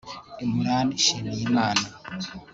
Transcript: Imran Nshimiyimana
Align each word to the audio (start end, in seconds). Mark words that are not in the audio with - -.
Imran 0.43 0.87
Nshimiyimana 0.97 1.85